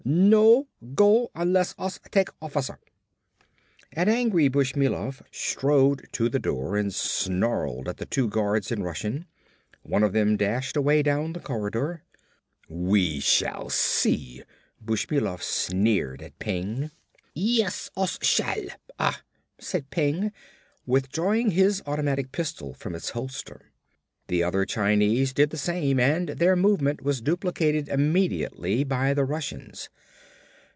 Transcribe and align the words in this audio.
"No 0.03 0.67
go 0.95 1.29
unless 1.35 1.75
us 1.77 1.99
take 2.09 2.29
officer." 2.41 2.79
An 3.93 4.09
angry 4.09 4.47
Bushmilov 4.49 5.21
strode 5.31 6.07
to 6.13 6.27
the 6.27 6.39
door 6.39 6.75
and 6.75 6.91
snarled 6.93 7.87
at 7.87 7.97
the 7.97 8.07
two 8.07 8.27
guards 8.27 8.71
in 8.71 8.81
Russian. 8.81 9.25
One 9.83 10.01
of 10.03 10.11
them 10.13 10.37
dashed 10.37 10.75
away 10.75 11.03
down 11.03 11.33
the 11.33 11.39
corridor. 11.39 12.01
"We 12.67 13.19
shall 13.19 13.69
see," 13.69 14.41
Bushmilov 14.83 15.43
sneered 15.43 16.21
at 16.23 16.39
Peng. 16.39 16.89
"Yes 17.35 17.91
us 17.95 18.17
shall, 18.23 18.67
ah!" 18.97 19.21
said 19.59 19.91
Peng, 19.91 20.31
withdrawing 20.87 21.51
his 21.51 21.83
automatic 21.85 22.31
pistol 22.31 22.73
from 22.73 22.95
its 22.95 23.11
holster. 23.11 23.67
The 24.27 24.43
other 24.43 24.63
Chinese 24.63 25.33
did 25.33 25.49
the 25.49 25.57
same 25.57 25.99
and 25.99 26.29
their 26.29 26.55
movement 26.55 27.01
was 27.01 27.19
duplicated 27.19 27.89
immediately 27.89 28.85
by 28.85 29.13
the 29.13 29.25
Russians. 29.25 29.89